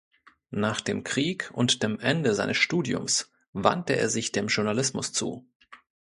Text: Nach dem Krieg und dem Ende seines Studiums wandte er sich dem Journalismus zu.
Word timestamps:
Nach 0.55 0.81
dem 0.81 1.03
Krieg 1.03 1.51
und 1.53 1.83
dem 1.83 1.99
Ende 1.99 2.33
seines 2.33 2.57
Studiums 2.57 3.31
wandte 3.53 3.95
er 3.97 4.09
sich 4.09 4.31
dem 4.31 4.47
Journalismus 4.47 5.13
zu. 5.13 5.45